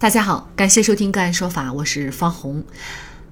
[0.00, 2.64] 大家好，感谢收听个案说法，我是方红。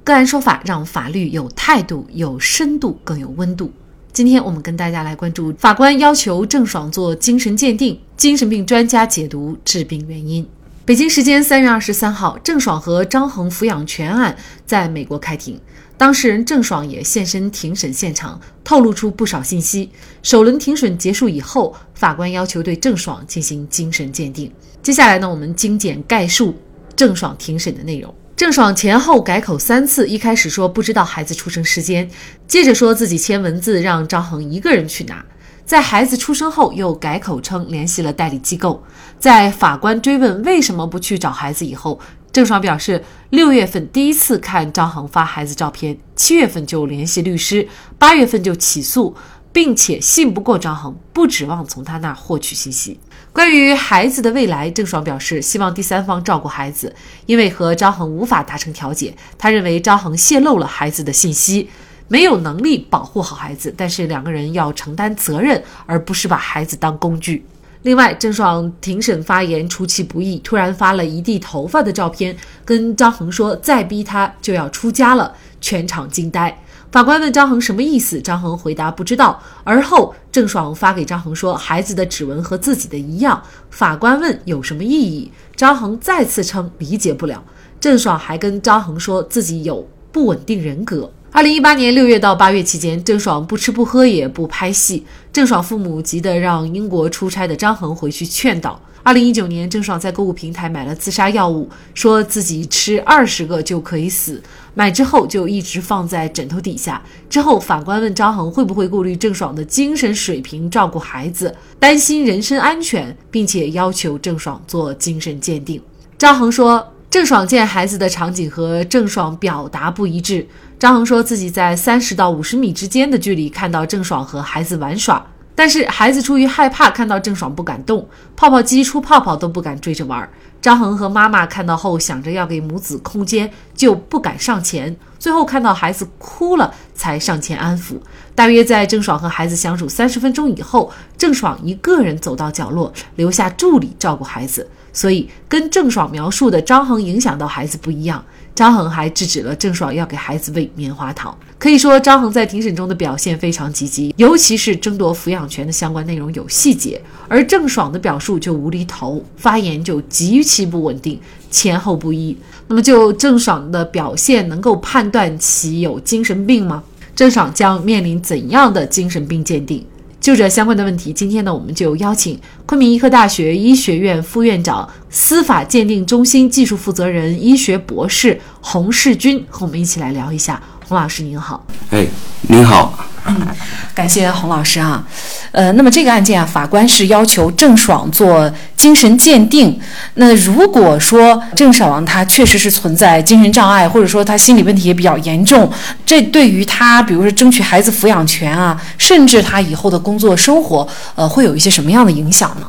[0.04, 3.72] 个案说法让法律有态度、有深度、更有温度。
[4.12, 10.46] 今天我们跟大家来关注法官要求郑爽做精神鉴定，精神病专家解读致病原因。
[10.84, 15.58] 北京时间三月二十三号，郑爽和张恒抚养权案在美国开庭，
[15.98, 19.90] 当事人郑爽也现身庭审现场，透露出不少信息。
[20.22, 24.50] 首轮庭审结束以后，法官要求对郑爽进行精神鉴定。
[24.80, 26.54] 接下来呢，我们精简概述
[26.94, 28.14] 郑爽庭审的内容。
[28.36, 32.08] 郑爽前后改口三次，一开始说不知道孩子出生时间，
[32.46, 35.24] 接着说自己签文字让张恒一个人去拿，
[35.64, 38.80] 在孩子出生后又改口称联系了代理机构。
[39.18, 41.98] 在法官追问为什么不去找孩子以后，
[42.38, 47.66] 郑爽表示六月份第一次看张恒发孩子照片，七月份就联系律师，
[47.98, 49.16] 八月份就起诉。
[49.50, 53.00] 并且信不过张恒，不指望从他那儿获取信息。
[53.32, 56.94] 关于孩子的未来，郑爽表示希望第三方照顾孩子，
[57.26, 59.12] 因为和张恒无法达成调解。
[59.36, 61.68] 他认为张恒泄露了孩子的信息，
[62.06, 67.44] 没有能力保护好孩子，但是两个人要承担责任，而不是把孩子当工具。
[67.82, 76.60] 另外，郑爽庭审发言出其不意，突然发了一地头发的照片，跟张恒说再逼他就要出家了，全场惊呆。
[76.90, 79.40] 法官问张恒什么意思，张恒回答不知道。
[79.62, 83.42] 而后郑爽发给张恒说孩子的指纹和自己的一样。
[83.70, 87.44] 法官问有什么意义，张恒再次称理解不了。
[87.78, 91.12] 郑爽还跟张恒说自己有不稳定人格。
[91.30, 95.04] 二零一八年六月到八月期间，郑爽不吃不喝也不拍戏。
[95.32, 98.80] 郑爽父母急得让英国出差的张恒回去劝导。
[99.02, 104.42] 二零一九年，郑爽在购物平台买了自杀药物，说自己吃二十个就可以死。
[104.74, 107.00] 买之后就一直放在枕头底下。
[107.28, 115.80] 之后，法官问张恒会不会顾虑郑爽的精神水平照顾孩子，担心人身安全，并且要求郑爽做精神鉴定。
[116.16, 116.94] 张恒说。
[117.10, 120.46] 郑爽见孩子的场景和郑爽表达不一致。
[120.78, 130.28] 张恒说自己在三十到五十米之间的距离看到郑爽和孩子玩耍，但是孩子出于害怕看到郑爽不敢动，泡泡机出泡泡都不敢追着玩。
[130.60, 134.94] 张恒和妈妈看到后想着要给母子空间，就不敢上前。
[135.18, 137.94] 最后看到孩子哭了，才上前安抚。
[138.34, 144.68] 大约在郑爽和孩子相处三十分钟以后，郑爽一个人走到角落，留下助理照顾孩子。
[144.98, 148.24] 所以，跟郑爽描述的张恒影响到孩子不一样。
[148.52, 151.32] 张恒还制止了郑爽要给孩子喂棉花糖。
[151.56, 162.36] 可以说，张恒在庭审中的表现非常积极，尤其是争夺抚养权的相关内容有细节，而郑爽的表述就无厘头，发言就极其不稳定，前后不一。
[162.66, 166.82] 那么，就郑爽的表现，能够判断其有精神病吗？
[167.14, 169.86] 郑爽将面临怎样的精神病鉴定？
[170.28, 180.62] 就这相关的问题，今天呢，我们就邀请昆明医科大学医学院副院长、司法鉴定中心技术负责人、医学博士洪世军和我们一起来聊一下。
[180.88, 182.06] 洪老师您好，哎，
[182.48, 183.06] 您好。
[183.26, 183.46] 嗯，
[183.94, 185.06] 感谢洪老师啊。
[185.52, 189.78] 呃，那么这个案件啊，法官是要求郑爽做精神鉴定。
[190.14, 195.70] 那如果说郑爽她确实是存在精神障碍，或者说她心理问题也比较严重，
[196.06, 202.66] 这对于她，比如说争取孩子抚养权啊，甚至她以后的工作生活，呃，会有一些什么样的影响呢？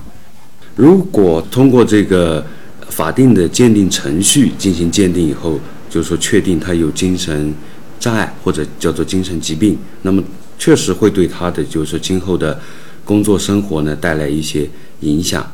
[0.75, 2.45] 如果通过这个
[2.89, 5.57] 法定的鉴定程序进行鉴定以后，
[5.89, 7.53] 就是说确定她有精神
[7.99, 10.23] 障碍或者叫做精神疾病，那么。
[10.61, 12.59] 确实会对他的就是今后的
[13.05, 15.49] 工作生活呢带来一些影响，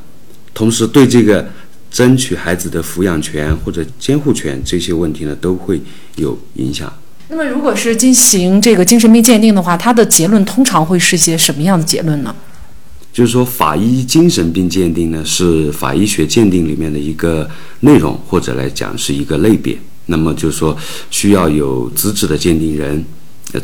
[0.52, 1.48] 同时对这个
[1.92, 5.80] 争取孩子的抚养权或者监护权这些问题呢都会
[6.16, 6.92] 有影响。
[7.30, 12.36] 那么，如果是进行这个精神病鉴定的话，它的结论通常会是些什么样的结论呢？
[13.14, 17.48] 就是说，法医精神病鉴定呢是法医学鉴定里面的一个
[17.82, 19.78] 内容，或者来讲是一个类别。
[20.08, 20.78] 那么就是说，
[21.10, 23.04] 需要有资质的鉴定人。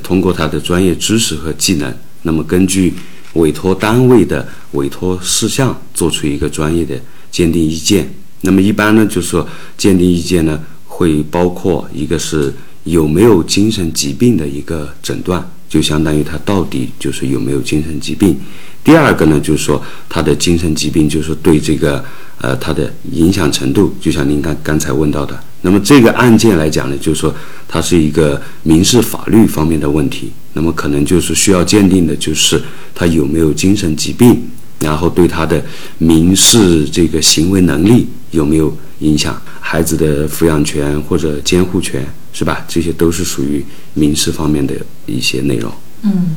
[0.04, 2.94] 通过他的专业知识和技能，那么根据
[3.34, 6.98] 委托单位的委托事项，做出一个专业的
[7.30, 8.10] 鉴定意见。
[8.42, 9.46] 那么一般呢，就是说
[9.78, 12.54] 鉴定意见呢，会包括一个是
[12.86, 18.38] 有没有精神疾病的一个诊断，就相当于他到底就是有没有精神疾病。
[18.84, 22.04] 第二个呢，就是说他的精神疾病，就是对这个
[22.42, 25.40] 呃他的影响程度，就像您刚刚才问到的。
[25.62, 27.34] 那么这个案件来讲呢，就是说
[27.70, 32.62] 它是一个民事法律方面的问题，那么可能就是需要鉴定的就是
[32.94, 34.42] 他有没有精神疾病，
[34.80, 35.64] 然后对他的
[36.00, 42.66] 民事这个行为能力有没有影响，孩子的抚养权或者监护权是吧？
[42.68, 44.74] 这些都是属于民事方面的
[45.06, 45.72] 一些内容。
[46.04, 46.36] 嗯。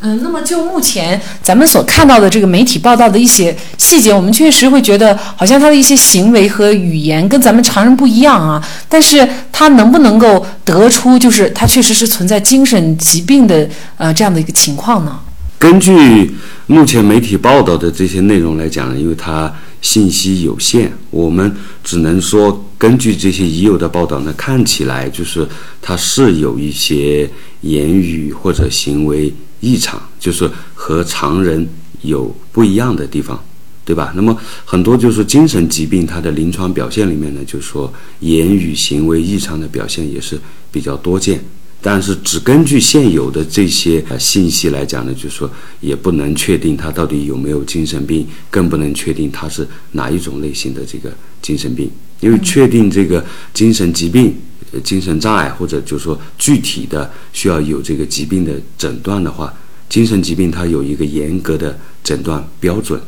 [0.00, 8.62] 嗯，那么就目前咱们所看到的这个媒体报道的一些细节，我们确实会觉得好像他的一些行为和语言跟咱们常人不一样啊。
[8.86, 13.66] 但是他能不能够得出就是他确实是存在精神疾病的
[13.96, 15.18] 呃这样的一个情况呢？
[15.58, 16.34] 根据
[16.66, 19.50] 目前媒体报道的这些内容来讲，因为它
[19.84, 21.54] 信息有限，我们
[21.84, 25.46] 只能说根据这些已有的报道呢，看起来就是
[25.80, 29.32] 他是有一些言语或者行为。
[29.60, 31.66] 异常就是和常人
[32.02, 33.42] 有不一样的地方，
[33.82, 34.12] 对吧？
[34.14, 37.90] 那么很多就是精神疾病，它的临床表现里面呢，就是说
[38.20, 40.38] 言语行为异常的表现也是
[40.70, 41.42] 比较多见。
[41.86, 45.50] 但是只根据现有的这些信息来讲呢，就是说
[45.82, 51.90] 也不能确定他到底有没有精神病，更不能确定他是哪一种类型的这个精神病。
[52.20, 53.22] 因为确定这个
[53.52, 54.34] 精神疾病。
[54.82, 59.54] 精神障碍或者就是说具体的需要有这个疾病的诊断的话，
[59.88, 63.00] 精神疾病它有一个严格的诊断标准。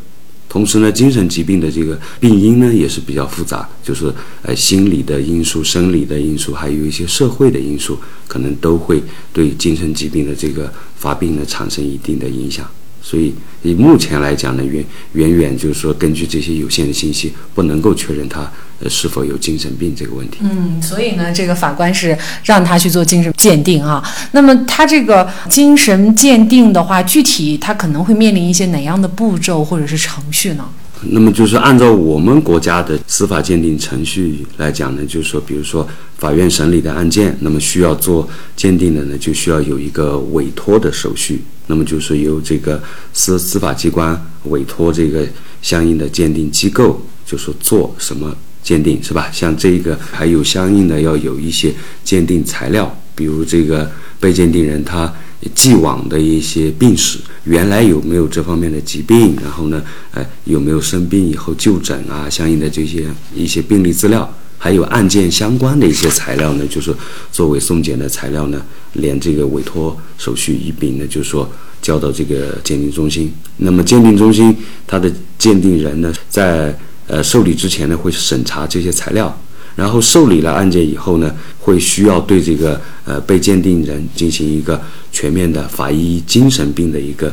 [0.49, 4.13] 同时呢，精神疾病的这个病因呢也是比较复杂，就是
[4.43, 9.03] 呃心理的因素、生理的因素，还有一些社会的因素，可能都会
[9.33, 12.67] 对精神疾病的这个发病呢产生一定的影响。
[13.09, 13.33] 所以
[13.63, 18.41] 以目前来讲呢，远远远就是说，根据这些有限的信息，不能够确认他
[18.81, 20.39] 呃是否有精神病这个问题。
[20.41, 24.03] 嗯，所以呢，这个法官是让他去做精神鉴定啊。
[24.33, 30.69] 那么他这个精神鉴定的话，具体他可能会面临一些哪样的步骤或者是程序呢？
[31.03, 38.27] 那么就是按照我们国家的司法鉴定程序来讲呢，就是说，比如说法院审理的案件，那么需要做
[38.57, 41.43] 鉴定的呢，就需要有一个委托的手续。
[41.67, 42.83] 那么就是由这个
[43.13, 45.27] 司司法机关委托这个
[45.61, 49.29] 相应的鉴定机构，就说做什么鉴定是吧？
[49.31, 55.13] 像这个还有相应的要有一些鉴定材料，比如这个被鉴定人他。
[55.55, 59.37] 既往的一些病史，原来有没有这方面的疾病？
[59.43, 59.83] 然后呢，
[60.13, 62.29] 呃，有没有生病以后就诊啊？
[62.29, 64.29] 相应的这些一些病历资料，
[64.59, 66.95] 还有案件相关的一些材料呢，就是
[67.31, 68.65] 作为送检的材料呢，
[68.95, 71.51] 连这个委托手续一并呢，就是说
[71.81, 73.33] 交到这个鉴定中心。
[73.59, 74.57] 那么鉴定中心
[74.87, 76.77] 它的鉴定人呢，在
[77.07, 79.37] 呃受理之前呢，会审查这些材料。
[79.77, 84.81] 然后受理了案件以后呢，会需要对这个呃被鉴定人进行一个
[85.13, 87.29] 全面的法医精神病的一个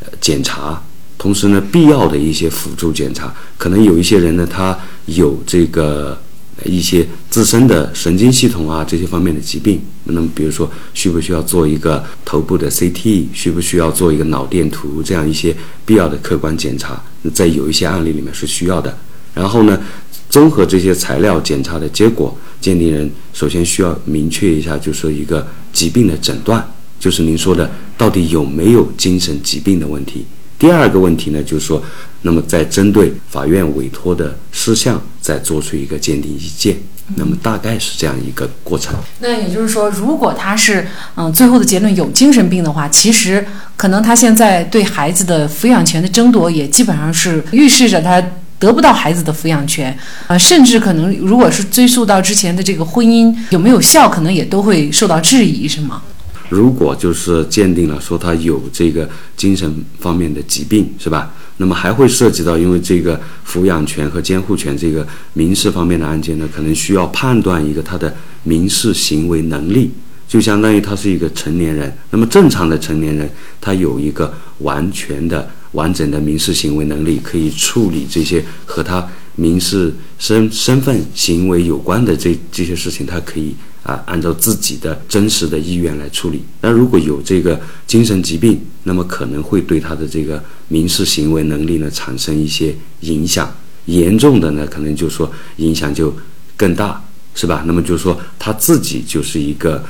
[0.00, 0.80] 呃检查，
[1.18, 6.16] 同时呢，必要的一些辅助检查，可能有一些人呢，他有这个
[6.64, 17.02] 一些自身的神经系统啊这些方面的疾病，那么比如说需不需要做一个头部的 CT，需不需要做一个脑电图，这样一些必要的客观检查，
[17.34, 18.96] 在有一些案例里面是需要的。
[19.38, 19.78] 然后呢？
[20.30, 26.62] 综合这些材料检查的结果，鉴定人首先需要明确一下，就是说一个疾病的诊断，
[27.00, 30.26] 就是您说的到底有没有精神疾病的问题。
[30.58, 31.82] 第二个问题呢，就是说，
[32.20, 36.76] 那么再针对法院委托的事项，再做出一个鉴定意见。
[37.14, 38.94] 那么大概是这样一个过程。
[39.20, 40.86] 那也就是说，如果他是
[41.16, 43.42] 嗯最后的结论有精神病的话，其实
[43.78, 48.22] 可能他现在对孩子的抚养权的争夺，也基本上是预示着他。
[48.58, 49.96] 得不到孩子的抚养权，
[50.26, 56.02] 啊，甚至可能如果是追溯到之前的这个婚姻有没有效，可能也都会受到质疑，是吗？
[56.48, 61.30] 如果就是鉴定了说他有这个精神方面的疾病，是吧？
[61.58, 68.12] 那么还会涉及到，因为这个抚养权和监护权这个民事方面的案件呢，可能需要判断一个他的
[68.42, 69.90] 民事行为能力，
[70.26, 71.92] 就相当于他是一个成年人。
[72.10, 73.30] 那么正常的成年人，
[73.60, 75.48] 他有一个完全的。
[75.78, 79.06] 完整的民事行为能力可以处理这些和他
[79.36, 83.54] 民事身身份行为有关的这这些事情，他可以
[83.84, 86.42] 啊按照自己的真实的意愿来处理。
[86.60, 93.48] 那如果有这个精神疾病，那么可能会对他的这个民事行为能力呢产生一些影响。
[93.86, 96.12] 严重的呢，可能就说影响就
[96.56, 97.02] 更大，
[97.34, 97.62] 是吧？
[97.66, 99.82] 那么就是说他自己就是一个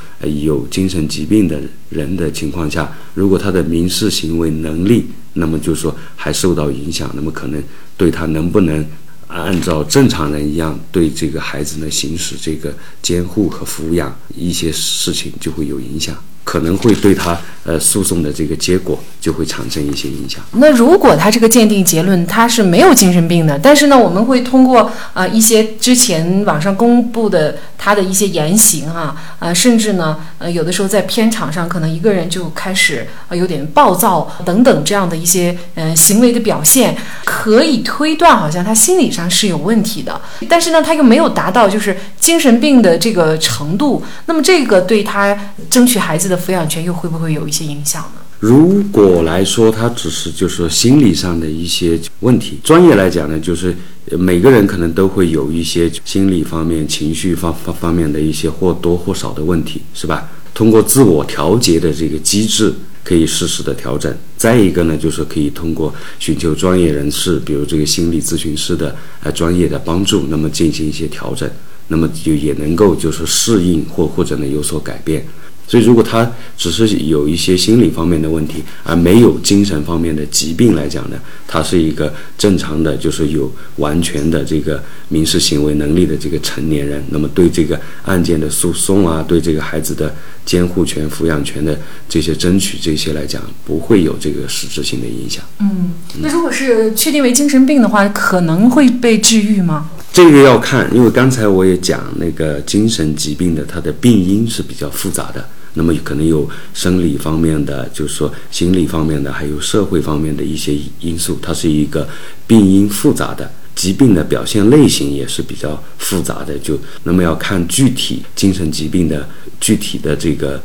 [0.45, 5.07] 有精神疾病的人的情况下，如果他的民事行为能力，
[5.39, 7.63] 那么就是说还受到影响，那么可能
[7.97, 8.87] 对他能不能
[9.27, 16.17] 按照正常人一样对这个孩子呢行使这个监护和抚养一些事情就会有影响。
[16.45, 17.39] 可能会对他
[17.69, 20.43] 呃诉讼的这个结果就会产生一些影响。
[20.53, 36.97] 那如果他这个鉴定结论他是没有精神病的，但是呢，我们会通过啊一些之前网上公布的他的一些言行啊，呃，甚至呢，呃，有的时候在片场上可能一个人就开始啊有点暴躁等等这样的一些呃行为的表现，
[37.27, 46.39] 可以推断好像他心理上是有问题的，但是呢，他又没有达到就是精神病的这个程度，那么这个对他争取孩子的。
[46.39, 48.21] 抚养权又会不会有一些影响呢？
[48.41, 53.77] 如果来说，他只是就是心理上的一些问题，专业来讲呢，就是
[54.13, 60.31] 每个人可能都会有一些心理方面、情绪方方方面的一些或多或少的问题，是吧？
[60.55, 62.73] 通过自我调节的这个机制，
[63.03, 64.17] 可以适时的调整。
[64.37, 71.51] 再一个呢，就是可以通过寻求专业人士，比如这个心理咨询师的呃专业的帮助，那么进行一些调整，
[71.89, 75.27] 那么就也能够就是适应或或者呢有所改变。
[75.69, 87.05] 所以，如果他只是有一些心理方面的问题，而没有精神方面的疾病来讲呢，他是一个正常的，就是有完全的这个民事行为能力的这个成年人。
[87.11, 90.15] 那么，对这个案件的诉讼啊，对这个孩子的
[90.47, 95.45] 监护权、抚养权的这些争取，这些来讲，不会有这个实质性的影响。
[95.61, 95.91] 嗯，
[96.23, 99.91] 那如果是确定为精神病的话，可能会被治愈吗？
[100.15, 105.47] 这个要看，因为刚才我也讲，那个精神疾病的它的病因是比较复杂的。
[105.75, 112.09] 那么可能有生理方面的，就是说心理方面的，还有社会方面的一些因素，它是一个
[112.47, 116.59] 病因复杂的疾病的表现类型也是比较复杂的。
[116.59, 119.29] 就那么要看具体精神疾病的
[119.61, 120.61] 具体的这个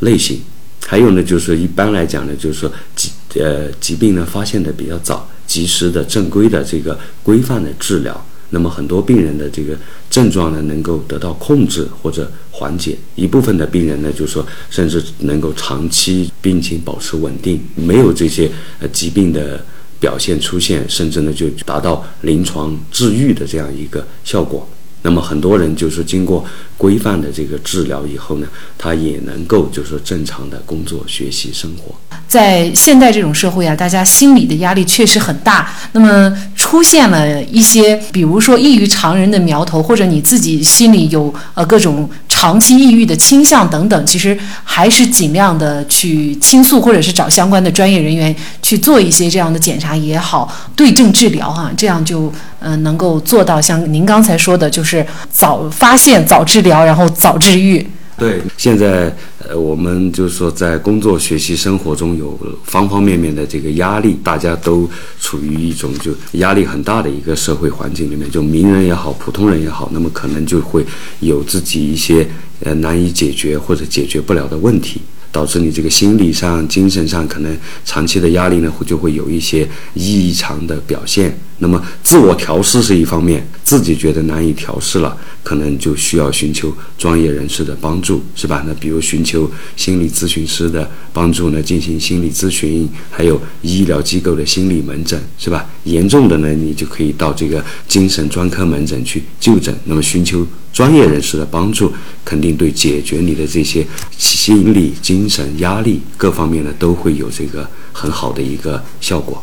[0.00, 0.40] 类型，
[0.86, 8.26] 还有呢，就是一般来讲呢，就是说疾呃疾病呢发现的比较早，及时的正规的这个规范的治疗。
[8.54, 9.74] 那么很多病人的这个
[10.10, 19.64] 症状呢，能够得到控制或者缓解；一部分的病人呢，就是说甚至能够长期病情保持稳定，没有这些呃疾病的
[19.98, 24.68] 表现出现，甚至呢就达到临床治愈的这样一个效果。
[25.04, 26.44] 那么很多人就是经过
[26.78, 28.46] 规范的这个治疗以后呢，
[28.78, 31.92] 他也能够就是正常的工作、学习、生活。
[32.28, 35.74] 在现代这种社会啊，大家心理的压力确实很大。
[35.90, 36.32] 那么
[36.72, 57.86] 出现了一些，比如说异于常人的苗头，或者你自己心里有呃各种长期抑郁的倾向等等，其实还是尽量的去倾诉，或者是找相关的专业人员去做一些这样的检查也好，对症治疗哈，这样就呃能够做到像您刚才说的，就是早发现、早治疗，然后早治愈。
[58.22, 64.88] 对，现在呃，我们就是说，在工作、学习、生活中有方方面面的这个压力，大家都
[65.18, 70.86] 处于一种就压力很大的一个社会环境里面，就名人也好，普通人也好，那么可能就会
[71.18, 72.24] 有自己一些
[72.60, 75.00] 呃难以解决或者解决不了的问题。
[75.32, 81.34] 导致你这个心理上、精神上可能长期的压力呢，会就会有一些异常的表现。
[81.62, 88.62] 那么自我调试是一方面，自己觉得难以调试了，可能就需要寻求专业人士的帮助，是吧？
[88.66, 95.66] 那比如寻求心理咨询师的帮助呢，进行心理咨询，还有医疗机构的心理门诊，是吧？
[95.84, 99.74] 严重的呢，你就可以到这个精神专科门诊去就诊。
[99.84, 101.92] 那么寻求专业人士的帮助，
[102.24, 103.84] 肯定对解决你的这些
[104.18, 105.28] 心理精。
[105.32, 109.42] 神压力各方面呢都会有这个很好的一个效果。